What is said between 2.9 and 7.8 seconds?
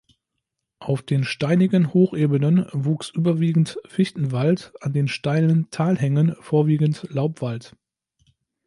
überwiegend Fichtenwald, an den steilen Talhängen vorwiegend Laubwald.